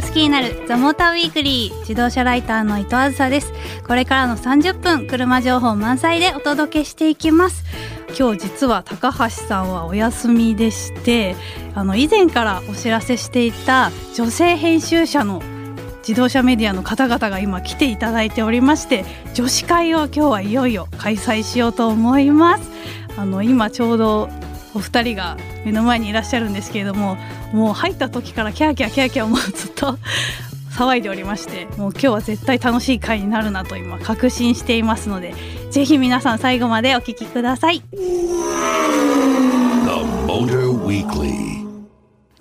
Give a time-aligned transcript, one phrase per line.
[0.00, 3.52] と好きになるザモーターウィークリー自動車ライターの伊藤あずさです。
[3.86, 7.62] これからの30分車情報満載でお届けしていきます。
[8.18, 11.36] 今日実は高橋さんはお休みでして
[11.76, 15.40] あの以前からお知らせしていた女性編集者の
[15.98, 22.68] 自動車メディアの方々が今来ていただいておりまして女子会を今日はいよいよ開催しようと思います。
[23.16, 24.28] あの今ちょうど
[24.74, 27.16] お二人が目の前にいらっしゃるんですけれども
[27.52, 29.98] もう入った時からキャーキャーキャーキャーもうずっと
[30.70, 35.34] 騒いでおりましてもう今日は絶対楽しい回になるなと今確信していますので
[35.70, 37.82] ぜひ皆さん最後までお聞きください。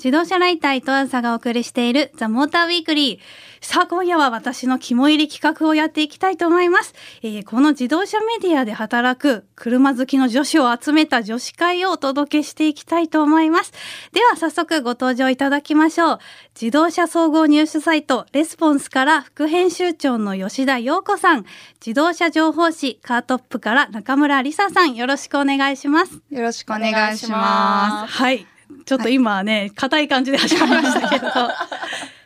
[0.03, 3.19] 自動車ライター伊藤あさがお送りしているザ・モーターウィークリー
[3.63, 13.71] さあ今夜は私の肝入り企画をやっていきたいと思います、えー、この自動車メディアで働く車好きの女子を集めた女子会をお届けしていきたいと思います。
[14.11, 16.19] では早速ご登場いただきましょう。
[16.59, 21.45] 自動車総合入手サイトレスポンスから副編集長の吉田陽子さん。
[21.79, 24.95] 自動車情報誌カートップから中村梨沙さん。
[24.95, 26.19] よろしくお願いします。
[26.31, 28.13] よろしくお願いします。
[28.13, 28.45] はい。
[28.85, 31.27] ちょっと今ね硬、はい、い感じで始まりましたけど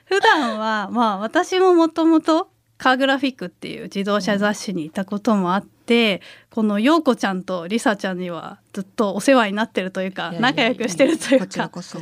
[0.08, 11.45] 普段はまあ私ももともとカーグラフィックっていう自動車雑誌にいたこともあって、この陽子ちゃんとりさちゃんにはずっとお世話になってるというか仲良くしてるというか。
[11.45, 11.97] こちらこそ。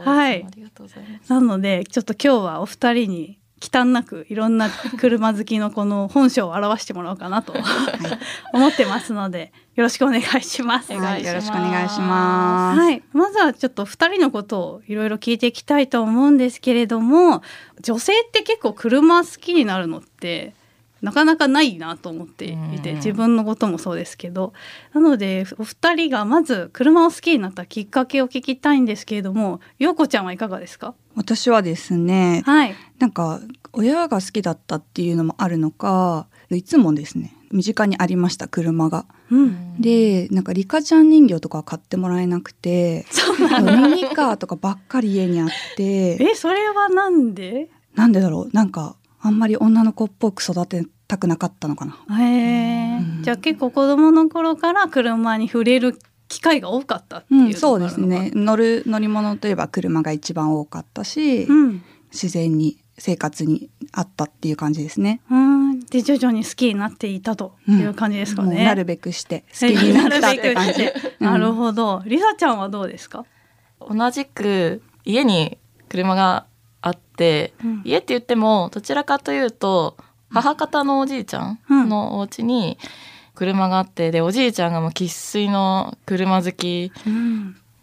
[0.00, 0.46] はい。
[1.28, 4.68] なのでちょっと今日はお二人に忌憚なくいろんな
[4.98, 7.62] 車好きのこの本性を表してもらおうかなと、はい、
[8.52, 10.92] 思ってますのでよろしくお願いします。
[10.92, 12.80] はい、よろしくお願いします。
[12.80, 17.40] はい、まずはちょっと二人のことをいろいろ聞いていきたいと思うんですけれども、
[17.80, 20.54] 女性って結構車好きになるのって
[21.02, 24.52] なかなかないなと思っていて、自分のこともそうですけど、
[24.94, 30.94] なのでお二人がまず車を好きになったきっかけを聞きたいんですけれども、陽子ちゃんはいかがですか？
[31.16, 33.40] 私はですね、はい、なんか
[33.72, 39.04] 親が好きだったっていうのもあるのか、いつもですね身近にありました車が。
[39.30, 43.06] うん、でなんかリカちゃん人形とか買ってもらえなくて
[43.38, 43.46] ミ
[43.94, 46.16] ニカーとかばっかり家にあって。
[46.22, 47.68] えそれはなんで？
[47.94, 48.50] なんでだろう？
[48.52, 51.96] なんかあんまり女の子っぽく育てたくなかったのかな。
[52.18, 65.20] へえ、うん、じゃあ結構子供の頃から車に触れる機会が多かったっていう、うん、そうですね乗る乗り物といえば車が一番多かったし、うん、自然に生活にあったっていう感じですね。
[65.30, 68.56] うんで徐々に好きになっていたという感じですかね。
[68.56, 70.88] うん、なるべくして好きになったって感じ。
[71.20, 72.02] なるほど。
[72.06, 73.26] りさちゃんはどうですか？
[73.80, 75.58] 同じく家に
[75.90, 76.46] 車が
[76.82, 79.96] あって、うん、家って言ってもどちらかというと
[80.30, 82.78] 母方のおじいちゃんのお家に
[83.34, 86.92] 車があってでおじいちゃんがもう生粋の車好き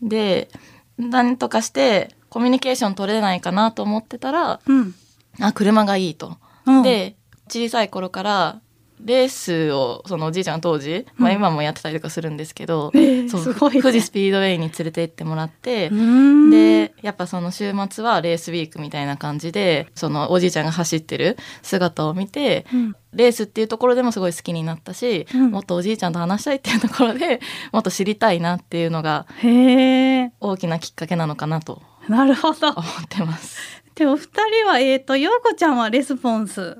[0.01, 0.49] で、
[0.97, 4.93] うん、何とかしてコミュニケーション取れないかなと思ってたら、うん、
[5.39, 6.37] あ車がいいと。
[6.83, 7.15] で
[7.47, 8.61] 小さい頃から
[8.99, 27.39] レースをそのおじいちゃん当時、まあ、今もやってたりとかするんですけど、うん、そう、ね、富士スピードウェイに連れて行ってもらってでやっぱその週末はレースウィークみたいな感じでそのおじいちゃんが走ってる姿を見て、うん、レースっていうところでもすごい好きになったし、うん、もっとおじいちゃんと話したいっていうところで
[27.71, 32.69] もっと知りたいなっていうのが大きなきっかけなのかなとなるほど。
[32.69, 33.83] 思ってます。
[33.93, 36.77] でお二人はえっ、ー、と陽子ちゃんはレスポンス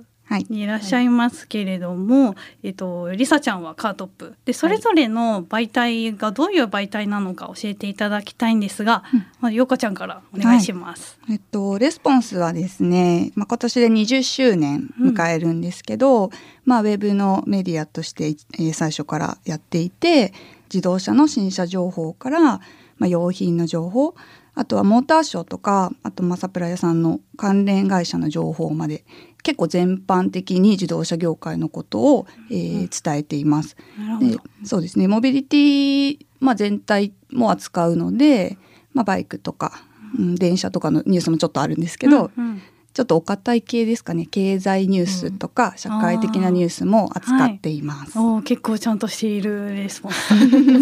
[0.50, 4.36] にいらっしゃいますけれども、はい、えっとりさちゃんはカートップ。
[4.46, 9.04] でそれぞれの媒体がどういう媒体なのか教えていただきたいんですが、
[9.40, 11.18] まあ、ようかちゃんからお願いします。
[11.22, 16.32] はい、えっとレスポンスはですね、まあ、今年で20周年迎えるんですけど、うん、
[16.66, 20.34] まあウェブのメディアとして、えー、最初からやっていて
[20.72, 22.62] 自動車の新車情報から、ま
[23.02, 24.16] あ、用品の情報
[24.56, 29.06] あとはモーターショーとかあとまあサプライヤーさんの関連会社の情報まで
[29.44, 33.76] 結構全般的に自動車業界のことを、えー、伝えています。
[34.20, 35.08] でそうですね。
[35.08, 38.58] モビリティ、まあ、全体も扱うので、
[38.94, 39.84] まあ、バイクとか、
[40.18, 42.62] うん、電車とかのニュースもちょっとあるんですけど、うんうん、
[42.94, 44.26] ちょっとお堅い系ですかね。
[44.26, 48.18] 経済ニュースとか、社会的なニュースも扱っています。
[48.18, 50.34] はい、結構ちゃんとしているレスポンス。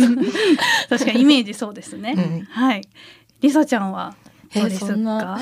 [0.89, 2.15] 確かにイメージそうですね。
[2.17, 2.81] うん、はい。
[3.41, 4.15] りさちゃんは
[4.55, 5.39] どうですか、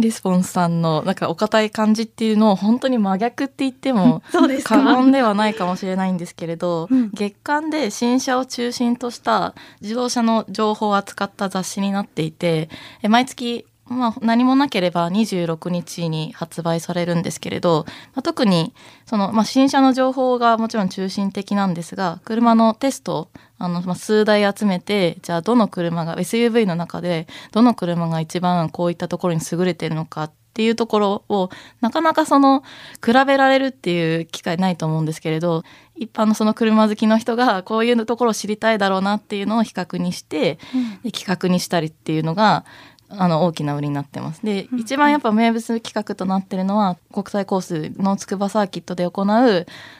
[0.00, 4.22] リスポンスさんのなんかお堅い感じっていうのを本当に真逆って言っても
[4.64, 12.68] 過言ではないかもしれないんですけれど、うん、月間で新車を中心とした自動車の情報を扱った雑誌になっていて
[13.02, 17.84] 毎月まあ、何もなければ26日に発売されるんですけれど、
[18.14, 18.72] まあ、特に
[19.04, 31.48] その、まあ、新車の情報がもちろん中心的なんですが車のテストあの、まあ、数台集めてじゃあどの車が SUV の中でどの車が一番こういったところに優れているのかっっていうところを
[31.80, 32.62] なかなかその
[33.04, 35.62] 比べられるっていう機会ないと思うんですけれど
[35.94, 40.58] 一般のその車好きの人がこういうところを知りたいだろうなっていうのを比較にして、
[41.04, 42.64] で企画にしたりっていうのが
[43.10, 44.44] あの大きな売りになってます。
[44.44, 49.26] で、一番やっぱ名物企画となってるのは国際コースの筑波サーキットで行う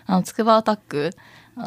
[0.07, 1.11] あの筑波アタック。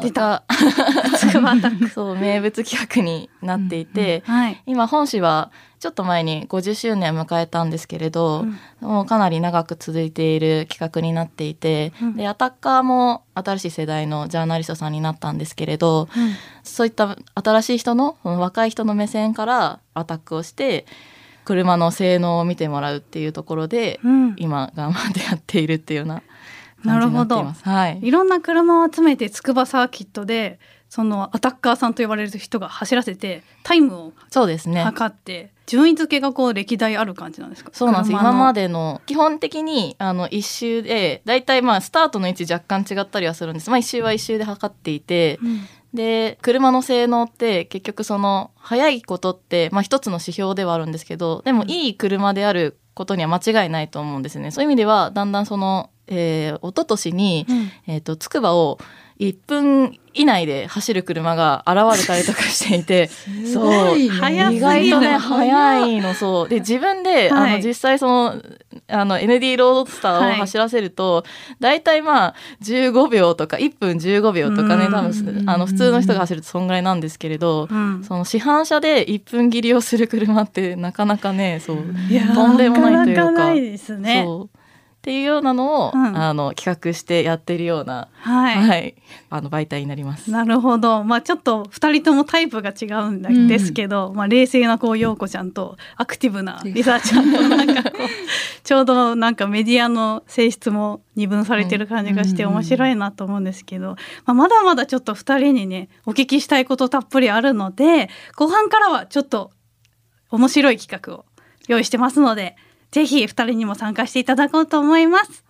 [0.00, 0.44] 出た。
[1.18, 1.88] 筑波アタック。
[1.88, 4.40] そう名物企画になっていて、うんうん。
[4.40, 5.50] はい、今本誌は
[5.84, 16.32] ちょっと前に50周年を迎えたんですけれど、うん、もうかなり長く続いている企画になっていて、うん、でアタッカーも新しい世代のジャーナリストさんになったんですけれど、うん、
[16.62, 20.86] そういった新しい人の若い人の目線からアタックをして
[21.44, 24.00] 車の性能を見てもらうっていうところで、
[24.36, 26.22] 今頑張ってやっているっていうような
[26.84, 30.58] なるほど、はい、いろんな車を集めて筑波サーキットで
[30.90, 34.82] そのアタッカーさんと呼ばれる人が走らせてタイムをそうですね。
[34.82, 37.70] 測って順位付けがこう歴代ある感じなんですか？
[37.72, 38.12] そうなんです。
[38.12, 43.70] 今までの基本的にあの一周でだいたいまあスタートの位置若干違ったりはするんです。
[43.70, 54.50] まあ一周は一周で測っていて、うんで車の性能って結局その速いことって、まあ、一つの指標ではあるんですけどでもいい車であることには間違いないと思うんですね。
[54.50, 58.78] そういう意味ではだんだんそのえー、一昨年に、うん、えっ、ー、と、つくばを
[59.20, 63.08] 1分以内で走る車が現れたりとかしていて
[63.52, 66.48] そう意外とね速いのそう。
[66.48, 68.42] で自分で、はい、あの実際その
[68.88, 71.24] あの ND ロードスターを走らせると、はい、
[71.60, 81.76] 大体まあ15秒とか1分15秒とかね多分あの普通の人が走るとそんぐらいなんですけれど、うん、その市販車で1分切りをする車ってなかなかねそう
[82.34, 83.24] とんでもないというか。
[83.24, 84.22] なかなかないですね。
[84.24, 84.58] そう
[85.04, 88.94] っていうようなのを、うん、あの企画してやってるような、はい、はい、
[89.28, 90.30] あの媒体になります。
[90.30, 98.08] なるほど、まあちょっと二人ともタイプが違うんですけど、うん、まあ冷静なこう陽子ちゃんとアクティブなリサちゃんとなんかこう
[98.64, 109.50] ちょうどなんかメディアの性質も二分されてる感じがして面白いなと思うんですけど、まあ、まだまだちょっと二人にねお聞きしたいことたっぷりあるので後半からはちょっと
[110.30, 111.26] 面白い企画を
[111.68, 112.56] 用意してますので
[112.94, 115.44] ぜひ二人にも参加していただこうと思います。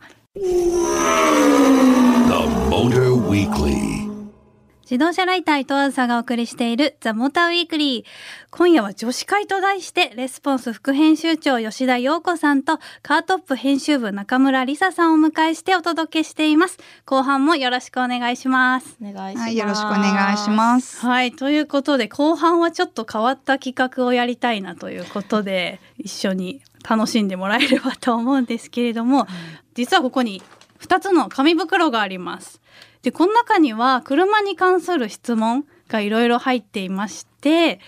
[4.84, 8.04] 自動車ライター伊藤あずさがお送りしているザ・モーターウィークリー。
[8.50, 16.78] 今夜は女子会と題してレスポンス副編集長吉田陽子さんとカートップ編集部中村梨沙さんをお迎えしてお届けしています。
[17.06, 18.98] 後半もよろしくお願いします。
[19.00, 19.46] お願いします。
[19.46, 21.00] はい、よろしくお願いします。
[21.00, 29.26] はい、ということで後半はちょっと変わった企画をやりたいなということで一緒に楽しんでもらえればと思うんですけれども、うん、
[29.74, 30.42] 実はここに
[30.84, 32.60] 2つの紙袋があります。
[33.02, 37.80] でこの中には車に関する質問がいろいろ入っていまして、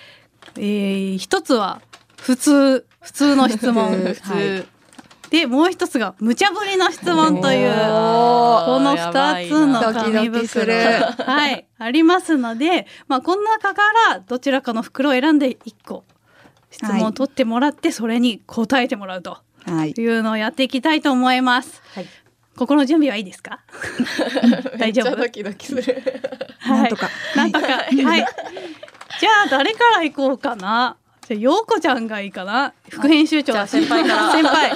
[0.57, 1.81] えー、一つは
[2.19, 3.91] 普通普通の質問。
[4.15, 4.67] 普通、はい。
[5.31, 10.75] でもう一つが無茶ぶりの質問というこの二つの紙袋。
[11.25, 11.67] はい。
[11.79, 16.05] ありますので、まあ、この中からどちらかの袋を選んで1個
[16.71, 19.39] 質問を取ってもらって、それに答えてもらうと
[19.97, 21.83] いうのをやっていきたいと思います。
[21.95, 22.07] はい、
[22.57, 23.61] 心の準備はいいですか？
[24.79, 25.17] 大丈夫？
[25.17, 26.03] ドキドキする、
[26.59, 27.11] はい、なんとか。
[27.37, 27.67] なんとか。
[27.67, 27.95] はい。
[29.21, 30.97] じゃあ誰から行こうかな？
[31.29, 32.73] じゃあ陽子ちゃんがいいかな？
[32.89, 34.33] 副編集長先輩から。
[34.33, 34.73] 先輩。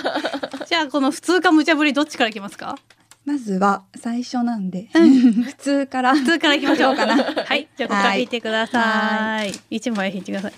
[0.66, 2.76] じゃあこの普通か無茶ぶりどっちからいきますか？
[3.26, 6.14] まずは最初なんで、うん、普通から。
[6.14, 7.22] 普通からいきましょうかな。
[7.22, 7.68] はい。
[7.76, 8.28] じゃあここから引い。
[8.28, 9.52] てください。
[9.70, 10.52] 一枚引いてください。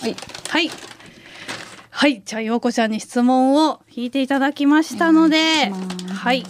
[0.00, 0.16] はい。
[0.48, 0.70] はい
[2.00, 5.70] はいじゃあ陽子ちゃんに質問を引いていただきましたので
[6.08, 6.44] はい。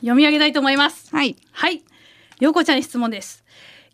[0.00, 1.08] 読み上げたいと思います。
[1.16, 1.34] はい。
[1.50, 1.82] はい。
[2.38, 3.42] 陽子ちゃんに質問です。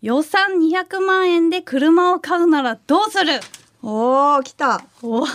[0.03, 3.35] 予算200万円で車を買うならどうする？
[3.81, 4.85] おお来た。
[5.03, 5.21] お。
[5.23, 5.27] どう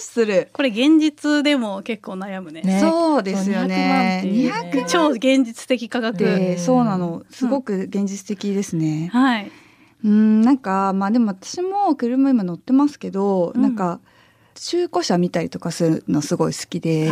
[0.00, 0.50] する？
[0.52, 4.20] これ現実でも結構悩むね、ね、そうですよね。
[4.26, 4.86] 200万ね。
[4.86, 6.58] 超現実的価格。
[6.58, 7.22] そうなの。
[7.30, 9.50] すごく現実的ですね、うん、はい
[10.04, 14.00] うんなんかまあでも私も車今乗ってますけど、うん、なんか
[14.54, 17.10] 中古車見たりとかするのすごい好きで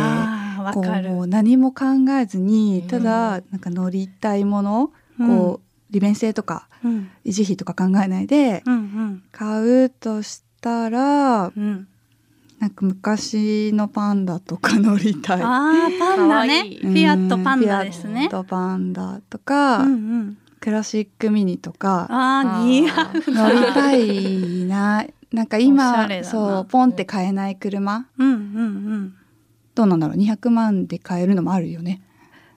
[0.73, 1.85] こう何も考
[2.19, 8.63] えずにただなんか乗りたいもの、うん、こう利便性とか、うん、維持費とか考えないで
[9.31, 11.87] 買うとしたら、うん、
[12.59, 15.41] なんか昔のパンダとか乗りたい。
[15.41, 16.63] あパンダね。
[16.81, 18.27] フィアットパンダですね。
[18.29, 22.07] フィアットパンダとか、うんうんクラシックミニとか。
[22.09, 25.05] あ似合う乗りたいな。
[25.31, 28.39] なんか今そうポンって買えない車、うんうんう
[28.97, 29.15] ん、
[29.75, 30.17] どうなんだろう。
[30.17, 32.01] 200万で買えるのもあるよね。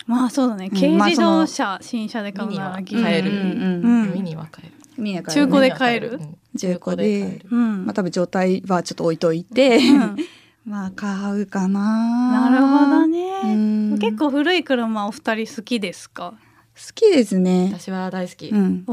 [0.08, 4.74] まあそうだね、軽自動車新車で買うなら買える、ミニは買える。
[5.00, 6.20] ミニは買える、中古で買える、
[6.58, 9.78] 中古で、うん、まあ多分状態はちょっと置いといて、
[10.66, 12.50] まあ買うかな。
[12.50, 13.96] なるほどね。
[14.00, 16.34] 結構古い車お二人好きですか？
[16.34, 16.49] 好
[16.94, 17.70] きですね。
[17.72, 18.92] 私は大好き、うん、お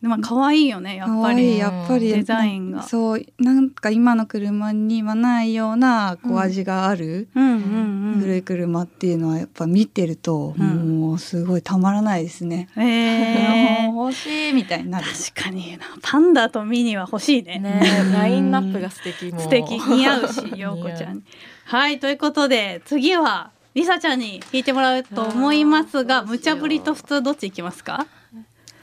[0.00, 1.58] まあ可愛いよねやっぱり。
[1.58, 2.08] やっぱり。
[2.12, 2.84] デザインが。
[2.84, 12.68] そうなんか今の車にはないようなこう味がある古い車っていうのはやっぱ見てると、もうすごいたまらないですね。
[12.76, 15.06] えー、 欲しいみたいになる。
[15.34, 17.58] 確かにパンダとミニは欲しいね。
[17.58, 17.82] ね。
[18.12, 19.78] ラインナップが素敵素敵。
[19.78, 21.22] 似合うし 陽子ちゃん
[21.64, 28.06] はいということで次はりさちゃんに聞いてもらうと思いますが無茶ぶりと普通どっちいきますか？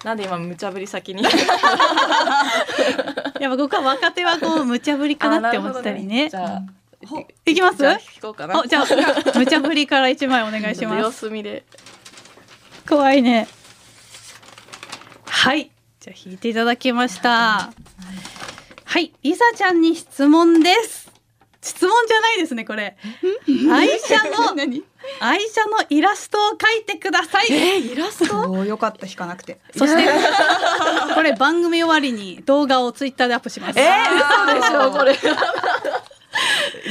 [0.04, 1.24] なんで今無茶ぶり先に？
[1.24, 1.34] やっ
[3.40, 6.30] ぱ僕は若手はこう無茶ぶりかなって思ったりね。
[6.30, 6.62] じゃあ
[7.46, 7.78] いきます？
[7.80, 8.64] じゃあこうかな。
[8.68, 8.86] じゃあ
[9.38, 11.30] 無茶ぶりから一枚お願いします。
[12.88, 13.48] 怖いね。
[15.26, 15.72] はい。
[16.00, 17.72] じゃあ引いていただきました。
[18.86, 21.05] はい、りさちゃんに質問です。
[21.68, 22.96] 質問じゃないですねこれ。
[23.74, 24.56] 愛車の
[25.20, 27.48] 愛車のイラストを描いてください。
[27.52, 28.64] えー、イラスト？
[28.66, 29.60] よかった引かなくて。
[29.76, 30.04] そして？
[31.16, 33.80] これ番組終わりに動画をツイッターでアップします。
[33.80, 33.92] えー、
[34.48, 35.18] 嘘でしょこれ。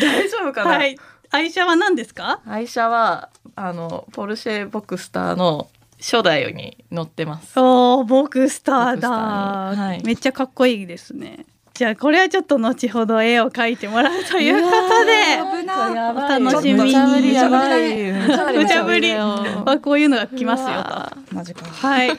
[0.00, 0.70] 大丈夫かな？
[0.72, 0.98] はい。
[1.30, 2.40] 愛車は何ですか？
[2.48, 5.68] 愛車はあのポルシェボクスターの
[6.00, 7.58] 初代に乗ってます。
[7.58, 10.02] おお、ボクスターだ、はい。
[10.04, 11.46] めっちゃかっこいいですね。
[11.74, 16.94] じゃあこれはちょっと後ほど絵を描いてもらうということでお楽しみに。
[16.94, 19.12] 無茶ぶり。
[19.12, 21.34] はこういうのが来ますよと。
[21.34, 21.66] マジか。
[21.66, 22.10] はい。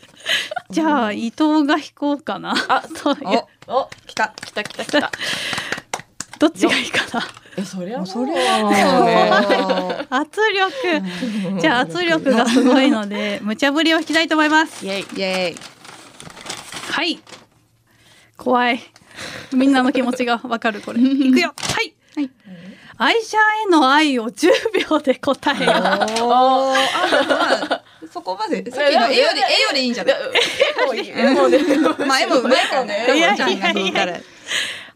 [0.70, 2.54] じゃあ伊藤が引こうかな。
[2.68, 3.16] あそう
[3.66, 4.32] お来た。
[4.42, 5.10] 来た来た来た。
[6.38, 7.26] どっちがいいかな？
[7.58, 10.40] えそりゃそれは圧
[11.52, 11.60] 力。
[11.60, 14.86] じゃあ圧力がすごいので無茶ぶりを引きたいと思います。
[14.86, 15.06] イエイ。
[15.16, 15.56] イエイ。
[16.92, 17.20] はい
[18.36, 18.80] 怖い。
[19.52, 21.00] みんなの気持ちがわかるこれ。
[21.04, 21.54] いくよ。
[21.56, 22.30] はい、はい、
[22.98, 24.50] 愛車への愛を10
[24.90, 25.72] 秒で答えよ。
[28.12, 29.28] そこまで さっきの絵より絵よ
[29.74, 30.16] りいいんじゃない？
[31.08, 31.58] 絵もで
[32.06, 33.04] まあ絵もうまいからね。
[33.14, 34.20] いやいやいや。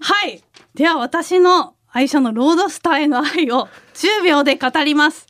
[0.01, 0.43] はい。
[0.75, 5.27] では私の愛車のロードスターへの愛を10秒で語ります。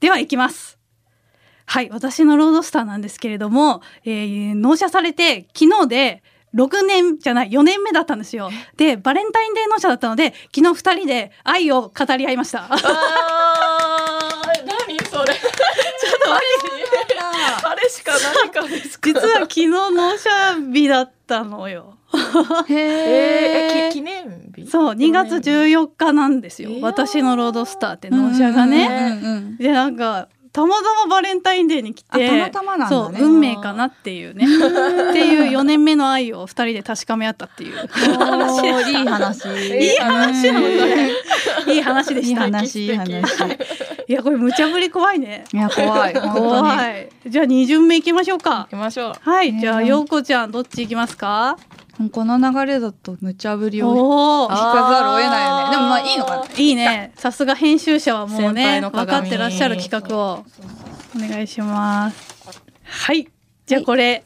[0.00, 0.78] では行きます。
[1.66, 1.90] はい。
[1.90, 6.22] 私のロードスターなんですけれども、えー、納車されて昨日で
[6.54, 8.50] 6年じゃない4年目だったんですよ。
[8.76, 12.68] でバレンタインデー納車だったので昨日2人で愛を語り合いました。
[12.70, 12.76] あ
[14.64, 15.34] 何それ？
[15.34, 17.14] ちょっと待って。
[17.66, 21.96] あれしか何かです実は昨日納車日だったのよ。
[22.68, 24.68] へ え記念日？
[24.70, 34.44] そう2月14日なんですよ、私のロードスターって納車がね、でなんかたまたまバレンタインデーに来てたまたまなんだ、ね、そう運命かなっていうね。
[34.44, 37.88] っていう4年目の愛を2人で確かめ合ったっていう。
[37.88, 39.48] 話いい話。
[39.48, 40.52] いい話。
[40.52, 40.66] なのこ
[41.66, 42.46] れいい話でした。
[42.46, 42.86] いい話。
[42.86, 43.10] いい話。
[44.06, 45.44] いやこれ無茶ぶり怖いね。
[45.52, 46.14] いや怖い。
[46.14, 47.08] 怖い。
[47.26, 48.68] じゃあ2巡目いきましょうか。
[48.70, 49.14] 行きましょう。
[49.28, 51.56] はいじゃあ陽子ちゃんどっち行きますか？
[52.10, 56.44] この流れだと無茶ぶりを引かざるを得ないよねでもまあいいのかな。
[56.56, 57.12] いいね。
[57.16, 60.44] さすが編集者はもうね分かってらっしゃる企画を。
[61.16, 63.28] お願いしますはい
[63.66, 64.24] じゃあこれ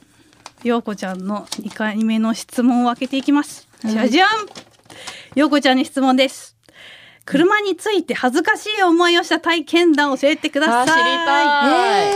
[0.64, 4.28] 陽子ちゃんの2回目の質問を開けていきますじゃじゃん
[5.34, 6.56] 陽子ちゃんに質問です
[7.24, 12.08] 車について恥ずかしい思いをした体験談を教えてください知りたい、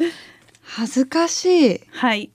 [0.00, 0.12] えー、
[0.62, 2.30] 恥ずかしいはい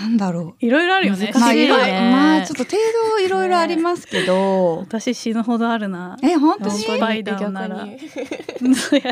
[0.00, 0.64] なんだろう。
[0.64, 1.32] いろいろあるよね。
[1.34, 2.76] まあ、いろいろ、まあ、ちょっと程
[3.18, 4.78] 度いろいろありますけど。
[4.78, 6.18] 私死ぬほどあるな。
[6.22, 6.70] え、本当に？
[6.72, 7.86] スパイダーなら。
[7.86, 7.96] いや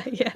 [0.01, 0.33] いや。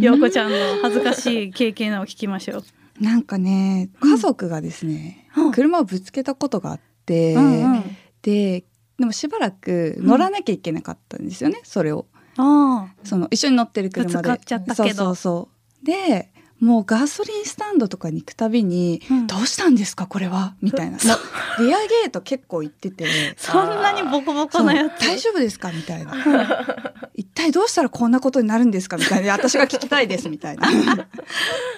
[0.00, 2.64] 陽子ちゃんの恥ずかしい経験を聞きましょう。
[3.00, 8.64] なんかね、家族がですね、うん、車をぶつけたことがあって、うんうん、で、
[8.98, 12.06] でもしばらく乗らなきゃいけなかったんですよね、うん、それを。
[12.38, 14.40] あその一緒に乗ってる車で。
[14.74, 15.48] そうそうそ
[15.82, 15.86] う。
[15.86, 20.98] で、もうガソリンスタンドとかに行くたびに「うん、どうしたんですかこれは」みたいな。
[21.58, 23.06] リアゲート結構行ってて。
[23.36, 25.00] そんなにボコボコなやつ？
[25.06, 25.70] 大丈夫ですか？
[25.72, 26.12] みたいな。
[27.14, 28.96] 一体どうしたらこんなことになるんですか？
[28.96, 29.32] みたいな。
[29.32, 30.68] 私が聞きたいですみたいな。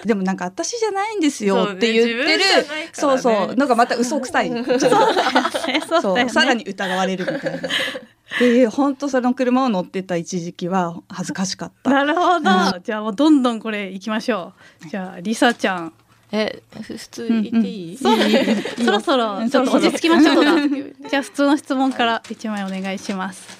[0.05, 2.43] でもなんか私じゃないんですよって言ってる。
[2.93, 4.51] そう、ね,、そうなんかまた嘘くさい。
[6.01, 6.29] そう。
[6.29, 7.69] さらに疑われるみたいな。
[8.37, 11.89] で本当その車を乗ってた一時期は恥ずかしかった。
[11.89, 14.53] なるほど、うん、じゃあもうどんどんこれ行きましょ
[14.85, 14.87] う。
[14.89, 15.93] じゃありさちゃん。
[16.31, 20.43] え普通言っていい、うんうん、そろそろちょっと落ち着きましょう
[21.09, 23.57] じゃあ普通の質問から一枚お願いします。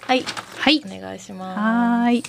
[0.00, 0.24] はい
[0.58, 1.60] はいお願いします。
[1.60, 2.22] はい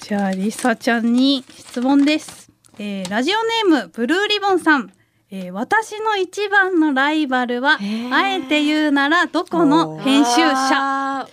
[0.00, 2.50] じゃありさちゃんに質問です。
[2.78, 3.36] えー、ラジオ
[3.70, 4.92] ネームブルーリボンさん
[5.30, 7.78] えー、私の一番のライバルは
[8.12, 11.28] あえて言うならどこの編集者。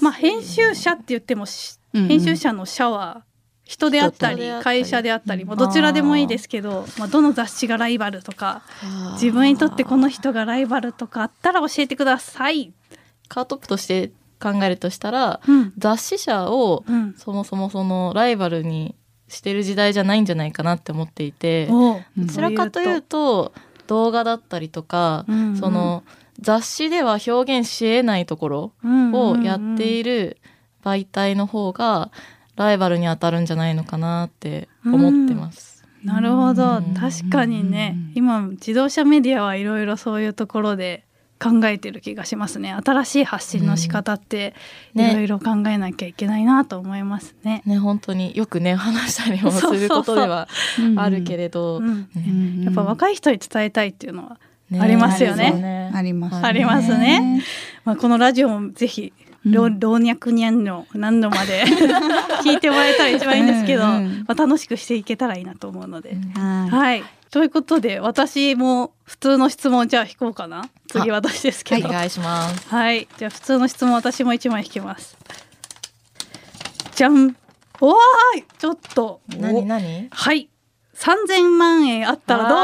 [0.00, 1.44] まあ編集者って言っても、
[1.92, 3.24] 編集者の社は
[3.64, 8.62] 人であったり会社であったり、まあ、どちらでもいいですけど、まあ、どの雑誌がライバルとか
[9.14, 12.72] 自分にとってこの人がライバルとかあったら教えてください。
[13.28, 16.84] カートップとして考えるとしたら、うん、雑誌社を
[17.16, 18.94] そもそもそのライバルに
[19.32, 23.52] してる時代じゃないんじゃないかなって思っていてどちらかというと
[23.86, 26.04] 動画だったりとか、うんうん、その
[26.40, 30.38] 雑誌では表現しえないところをやっている
[30.84, 32.10] 媒体の方が
[32.56, 35.84] ライバルに当たるんじゃないのかなって思ってます。
[36.02, 36.82] うん、なるほど。
[36.98, 37.96] 確かにね。
[38.14, 41.04] 今自動車メディアはいろいろそういうところで
[41.42, 42.72] 考えてる気がしますね。
[42.72, 44.54] 新しい発信の仕方って
[44.94, 47.62] いろいろ考えなきゃいけないなと思いますね。
[47.66, 48.36] ね本当に。
[48.36, 50.48] よくね話したりもすることでは
[50.96, 51.82] あるけれど、
[52.62, 54.38] やっぱ若い人に伝えたいっていうのは
[54.80, 55.50] ありますよね。
[55.50, 57.42] ねあります、ありますね。
[57.84, 59.12] まあこのラジオもぜひ
[59.44, 61.64] 老老若にゃんの何度まで
[62.44, 66.16] 聞いてもらえたら一番いいんですけど、まあ、楽しくしていけたらいいなと思うので。
[66.34, 70.68] はいということで私も普通の質問じゃあ引こうかな。
[70.90, 72.68] 次私ですけど、はい、お願いします。
[72.68, 73.08] はい。
[73.16, 75.16] じゃあ普通の質問私も一枚引きます。
[76.94, 77.34] じゃん。
[77.80, 78.44] おわーい。
[78.58, 79.22] ちょっと。
[79.38, 80.08] 何何？
[80.10, 80.50] はい。
[80.92, 82.58] 三千万円あったらどう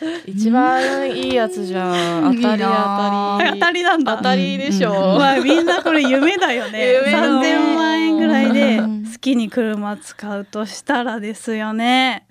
[0.00, 0.22] 使う？
[0.26, 2.34] 一番いいやつじゃん。
[2.34, 3.60] 当たり当たり。
[3.60, 4.16] 当たりなんだ。
[4.16, 7.02] 当たりでしょ、うん、まあみんなこれ夢だよね。
[7.08, 12.26] 三千万円ぐらいで好きに車使うとしたらですよね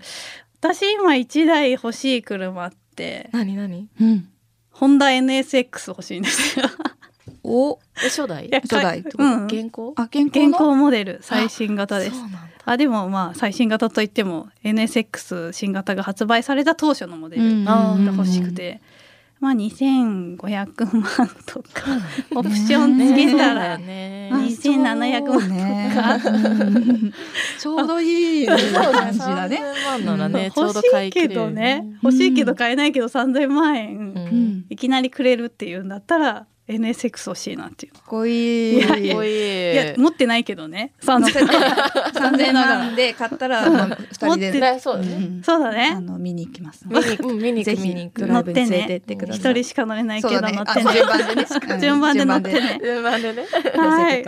[0.62, 3.88] 私今一台欲しい車って何何？
[4.00, 4.30] うん。
[4.70, 6.66] ホンダ NSX 欲しいんですよ。
[7.44, 8.48] お初代？
[8.52, 9.94] 初代うん、現行？
[9.98, 12.16] あ現行現行モデル最新型です。
[12.64, 18.82] あでもまあ最新型といっても NSX 新型が発売された当初のモデルが欲しくて、
[19.42, 22.00] まあ2500万とか
[22.36, 25.34] オプションつけたら2700万と
[25.96, 26.20] か、
[27.60, 28.58] ちょうどいい感
[29.12, 29.62] じだね。
[30.56, 31.84] 欲しいけどね。
[32.04, 37.94] 欲しいけど買えないけど3000万円いきなりくれるっていうんだったら NSX 欲しいなっていう。
[37.94, 38.78] かっこいい。
[38.78, 40.94] いやいや持ってないけどね。
[41.02, 41.46] 三千
[42.14, 43.68] 三千万で買ったら
[44.12, 45.42] 二人でそうだね。
[45.44, 45.94] そうだね。
[45.96, 46.86] あの見に行きます。
[46.88, 49.02] 見に見にぜひ乗ってね。
[49.08, 50.94] 一人しか乗れないけど乗ってね。
[50.94, 51.80] 順番でね。
[51.82, 52.80] 順番で乗ってね。
[52.82, 53.46] 順番でね。
[53.76, 54.24] はい。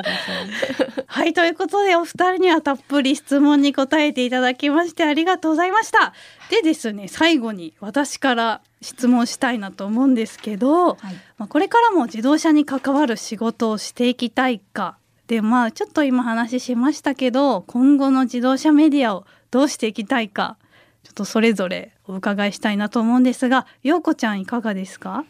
[1.07, 6.13] はいということでお二人にはたっぷり質問に答えていただきましてありがとうございました。
[6.49, 20.57] でですね最後に私から質問したいなと思うんですけど、はい、まあ、これからも自動車に関わる仕事をしていきたいかでまあちょっと今話しましたけど今後の自動車メディアをどうしていきたいか
[21.03, 25.25] ちょっとそれぞれお伺いしたいなと思うんですが陽子ちゃんいかがですか？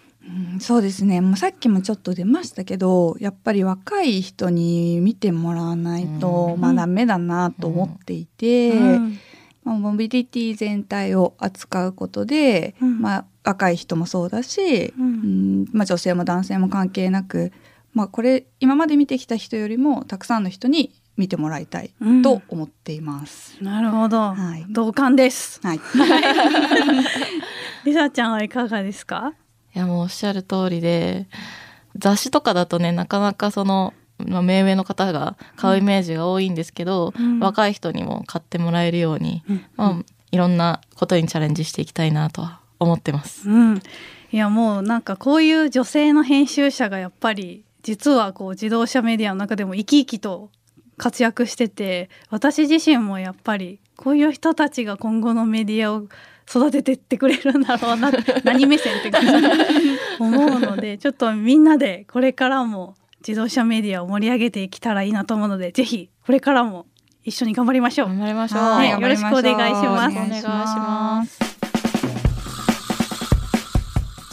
[0.54, 1.20] うん、そうですね。
[1.20, 8.88] もうさっきもちょっと出ましたけどやっぱり若い人に見てもらわないと、まあダメだなと思っていて、うん。
[8.88, 9.18] うん
[9.64, 17.52] まあ、モビリティ全体を扱うことで、うん、まあ、若い人もそうだし、うん、まあ、女性も男性も関係なく、
[17.94, 21.92] まあ、これ今まで見てきた人よりもたくさんの人に見てもらいたい
[22.24, 23.58] と思っています。
[23.60, 25.60] うん、なるほど、はい、同感です。
[25.64, 25.80] はい。
[27.86, 29.34] リサちゃんはいかがですか？
[29.76, 31.28] いやもうおっしゃる通りで、
[31.98, 43.50] 雑誌とかだとねなかなかそのまあ、目上の方が買うイメージが多いんですけど、うん、若い人にも買ってもらえるように、うん、まあ、いろんなことにチャレンジしていきたいなとは思ってます。
[43.50, 43.82] うん、
[44.32, 50.50] いやもうなんかこういう女性の編集者がやっぱり実はこう自動車メディアの中でも生き生きと
[50.98, 56.08] 活躍してて私自身もやっぱりこういう人たちが今後のメディアを
[56.50, 58.12] 育ててってくれるんだろうな
[58.44, 59.48] 何目線って感じ
[60.20, 66.86] 思うのでちょっとみんなでこれからも自動車メディアを盛り上げていけたらいいなと思うのでぜひこれからも
[67.24, 68.08] 一緒に頑張りましょう。
[68.10, 70.18] 頑張りましょう、ね、よろしくお願いします。
[70.18, 71.53] お願いします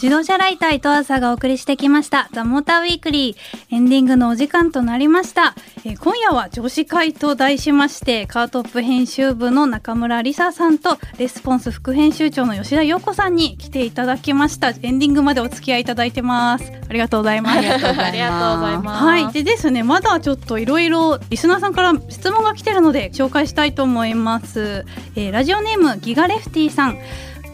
[0.01, 2.27] 自動車ライター伊藤朝がお送りしてきました。
[2.33, 3.75] ザ・モーターウィークリー。
[3.75, 5.53] エンディングのお時間となりました、
[5.85, 14.69] えー、今夜は女子会と題しましてカートップ編集部の中村梨沙さんとレスポンス副編集長の吉田陽子さんに来ていただきました。
[14.69, 16.71] エンディングまでお付き合いいただいてます。
[16.89, 17.57] ありがとうございます。
[17.59, 17.95] ありがとうご
[18.65, 19.03] ざいます。
[19.05, 19.31] はい。
[19.31, 24.83] でですねまだちょっといろいろリスナーさんから質問が来てるので紹介したいと思います、
[25.15, 26.97] えー、ラジオネームギガレフティさん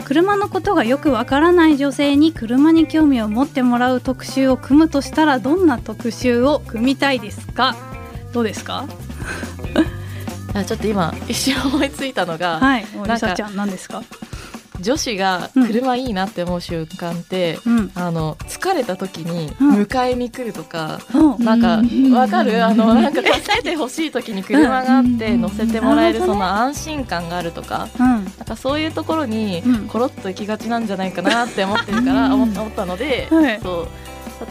[0.08, 7.76] 車のことがよくわからない女性に車に興味を持ってもらう特集を組むとしたらどんな特集を組みたいですか？
[8.32, 8.88] どうですか？
[10.66, 14.02] ちょっと今一瞬思いついたのがはい、リサちゃん何ですか？
[14.80, 21.82] 女子が車いいなって思う瞬間って、うん、あの疲れた時に迎えに来るとか、うん、なんか
[22.18, 22.64] わかる？
[22.64, 33.28] あのなんか助けてほしい時に車があって乗せてもらえるその安心感があるとか、うん、なんかそういうところにコロッと行きがちなんじゃないかなって思ってるから思ったので、
[33.62, 33.88] そう。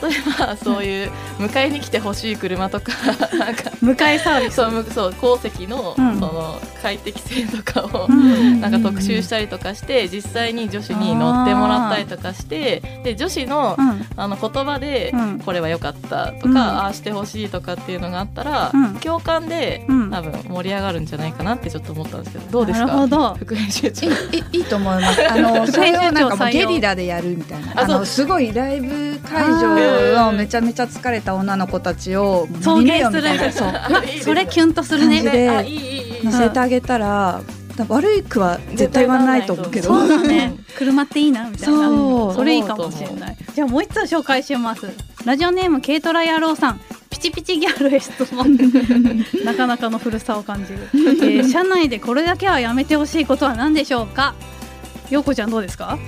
[0.02, 2.90] 例えばそういう迎えに来てほしい車とか
[3.38, 4.56] なんか迎えサービス。
[4.56, 13.76] そうそう鉱石の,、その快適性とかを、なんか特集したりとかして実際に女子に乗ってもらったりとかしてで女子の,、
[14.16, 15.12] あの言葉で、
[15.44, 18.70] これは良かったとか、ああしてほしいとかっていうのがあったら、
[19.02, 23.34] 共感で、多分盛り上がるんじゃないかなってちょっと思ったんですけどどうですか？
[23.38, 24.06] 副編集長。
[24.06, 24.10] い
[24.52, 25.28] いいと思います。
[25.32, 27.82] あのそれをなんかゲリラでやるみたいな。
[27.82, 33.72] あのすごいライブ会場のめちゃめちゃ疲れた女の子たちを送迎するそう
[34.22, 35.22] それキュンとするね。
[35.22, 35.66] で
[36.24, 37.40] 乗せてあげたら
[37.88, 39.88] 悪い句は絶対言わないと思うけど。
[39.88, 40.54] そうだね。
[40.78, 41.88] 車っていいなみたいな。
[41.88, 43.36] そそれいいかもしれない。
[43.54, 44.86] じゃあもう一つ紹介します。
[45.24, 46.80] ラジオネーム軽トラ野郎さん。
[47.10, 48.58] ピチピチギャルへ質問。
[49.44, 54.34] なかなかの古さを感じる、えー、社内でこれだけはやめてほしいことは何でしょうか？
[55.10, 55.98] ようこちゃんどうですか？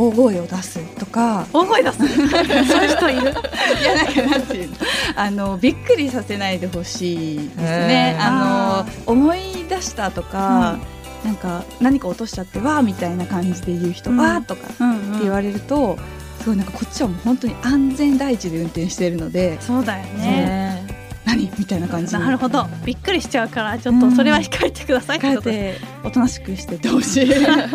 [0.00, 1.98] 大声を出すとか大声出す？
[2.08, 3.20] そういう人いる？
[3.20, 4.76] いやなんかなんていうの？
[5.16, 8.16] あのびっくりさせないでほしいですね。
[8.18, 10.78] あの思い出したとか、
[11.24, 14.66] うん、なんか何か落としちゃってわーみたいな感じで言う人、うん、わーとかっ
[15.18, 15.98] て言われると、
[16.40, 20.82] すごいなんかこっちはもう本当に安全第一で運転しているのでそうだよね。
[21.26, 21.50] 何？
[21.58, 22.66] みたいな感じなるほど。
[22.86, 27.30] びっくりしちゃうからちょっとそれは控えてください、控えておとなしくしててほしい。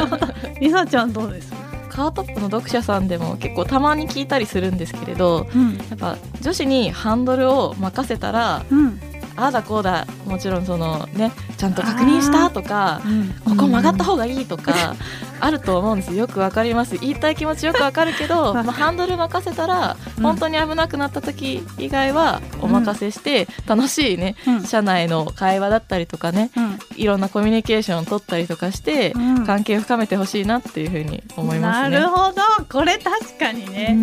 [0.59, 1.53] りさちゃんどうです
[1.95, 8.99] カートップの読者さんでも結構たまに聞いたりするんですけれど、うん、やっぱ女子にハンドルを任せたら、うん、
[9.35, 14.95] ああだこうだもちろんそのねちゃんと確認したとか、うん、ここ曲がった方がいいとか、
[15.39, 16.27] あると思うんですよ。
[16.27, 16.97] くわかります。
[16.97, 26.51] 言いたい気持ちよくわかるけど、まあ、ハンドル任せたら本当に危なくなった時以外はお任せして、楽しいね、社内の会話だったりとかね、
[26.95, 29.13] いろんなコミュニケーションを取ったりとかして、
[29.45, 31.99] 関係を深めてほしいなっていうふうに思いますね。
[31.99, 32.41] なるほど。
[32.71, 33.95] これ確かにね。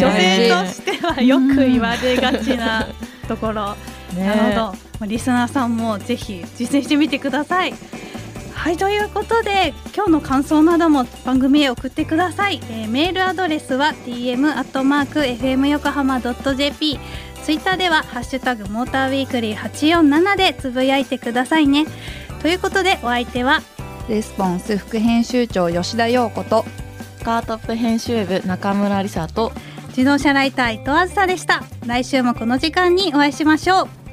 [0.00, 2.86] 女性としてはよく言われがちな
[3.28, 3.76] ところ。
[4.16, 5.06] なるほど。
[5.06, 7.74] リスナーさんもぜひ実践してみてください。
[8.54, 16.98] はいということで今日の感想なども番組へ送ってください、えー、メールアドレスは tm アットマーク fm 横浜ドット jp
[17.44, 21.86] ツイッターではハッシュタグモーターウィークリー847でつぶやいてくださいね。
[22.42, 23.60] ということでお相手は
[24.08, 26.64] レスポンス副編集長吉田陽子と
[27.22, 29.52] カートップ編集部中村梨沙と
[29.90, 31.62] 自動車ライター伊藤あずさでした。
[31.86, 34.05] 来週もこの時間にお会いしましょう